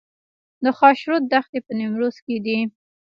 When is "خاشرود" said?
0.77-1.23